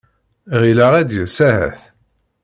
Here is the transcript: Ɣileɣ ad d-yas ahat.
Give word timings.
Ɣileɣ 0.61 0.91
ad 0.99 1.07
d-yas 1.09 1.37
ahat. 1.49 1.81